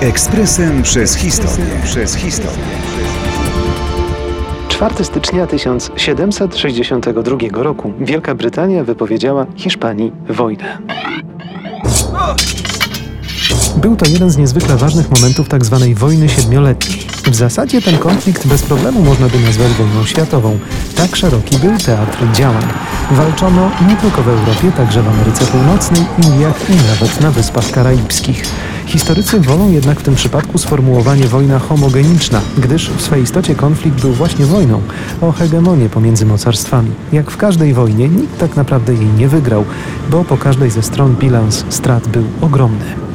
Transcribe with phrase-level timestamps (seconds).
[0.00, 1.64] Ekspresem przez historię.
[1.84, 2.58] Przez historię.
[4.68, 10.78] 4 stycznia 1762 roku Wielka Brytania wypowiedziała Hiszpanii wojnę.
[13.76, 15.84] Był to jeden z niezwykle ważnych momentów tzw.
[15.94, 17.11] wojny siedmioletniej.
[17.30, 20.58] W zasadzie ten konflikt bez problemu można by nazwać wojną światową.
[20.96, 22.64] Tak szeroki był teatr działań.
[23.10, 28.44] Walczono nie tylko w Europie, także w Ameryce Północnej, Indiach i nawet na Wyspach Karaibskich.
[28.86, 34.12] Historycy wolą jednak w tym przypadku sformułowanie wojna homogeniczna, gdyż w swej istocie konflikt był
[34.12, 34.80] właśnie wojną
[35.20, 36.90] o hegemonię pomiędzy mocarstwami.
[37.12, 39.64] Jak w każdej wojnie, nikt tak naprawdę jej nie wygrał,
[40.10, 43.11] bo po każdej ze stron bilans strat był ogromny.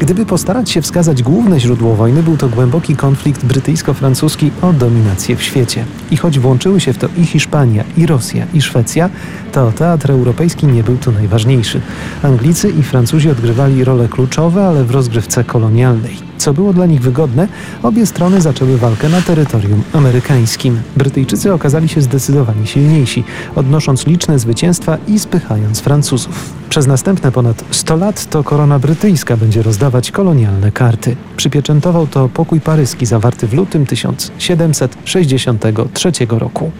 [0.00, 5.42] Gdyby postarać się wskazać główne źródło wojny, był to głęboki konflikt brytyjsko-francuski o dominację w
[5.42, 5.84] świecie.
[6.10, 9.10] I choć włączyły się w to i Hiszpania, i Rosja, i Szwecja,
[9.52, 11.80] to teatr europejski nie był tu najważniejszy.
[12.22, 16.29] Anglicy i Francuzi odgrywali role kluczowe, ale w rozgrywce kolonialnej.
[16.40, 17.48] Co było dla nich wygodne,
[17.82, 20.80] obie strony zaczęły walkę na terytorium amerykańskim.
[20.96, 23.24] Brytyjczycy okazali się zdecydowanie silniejsi,
[23.56, 26.52] odnosząc liczne zwycięstwa i spychając Francuzów.
[26.68, 31.16] Przez następne ponad 100 lat to korona brytyjska będzie rozdawać kolonialne karty.
[31.36, 36.70] Przypieczętował to pokój paryski zawarty w lutym 1763 roku.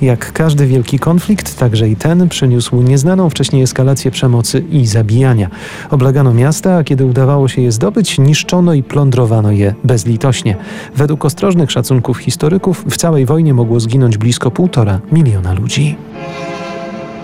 [0.00, 5.50] Jak każdy wielki konflikt, także i ten przyniósł nieznaną wcześniej eskalację przemocy i zabijania.
[5.90, 10.56] Oblegano miasta, a kiedy udawało się je zdobyć, niszczono i plądrowano je bezlitośnie.
[10.96, 15.96] Według ostrożnych szacunków historyków w całej wojnie mogło zginąć blisko półtora miliona ludzi.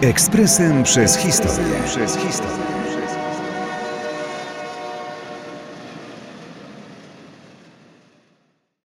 [0.00, 1.74] Ekspresem przez historię.
[1.86, 2.64] Przez historię.